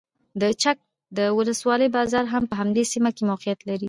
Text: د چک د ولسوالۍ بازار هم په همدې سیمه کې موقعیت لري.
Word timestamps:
د 0.41 0.43
چک 0.61 0.77
د 1.17 1.19
ولسوالۍ 1.37 1.89
بازار 1.97 2.25
هم 2.33 2.43
په 2.49 2.55
همدې 2.61 2.83
سیمه 2.91 3.09
کې 3.15 3.23
موقعیت 3.31 3.59
لري. 3.69 3.79